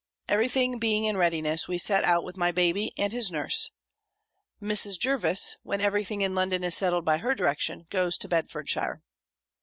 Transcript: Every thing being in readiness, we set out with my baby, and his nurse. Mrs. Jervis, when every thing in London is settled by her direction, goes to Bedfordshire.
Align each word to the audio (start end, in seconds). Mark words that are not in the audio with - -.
Every 0.27 0.47
thing 0.47 0.79
being 0.79 1.05
in 1.05 1.15
readiness, 1.15 1.67
we 1.67 1.77
set 1.77 2.03
out 2.05 2.23
with 2.23 2.35
my 2.35 2.51
baby, 2.51 2.91
and 2.97 3.13
his 3.13 3.29
nurse. 3.29 3.69
Mrs. 4.59 4.97
Jervis, 4.99 5.57
when 5.61 5.79
every 5.79 6.03
thing 6.03 6.21
in 6.21 6.33
London 6.33 6.63
is 6.63 6.73
settled 6.75 7.05
by 7.05 7.19
her 7.19 7.35
direction, 7.35 7.85
goes 7.91 8.17
to 8.17 8.27
Bedfordshire. 8.27 9.03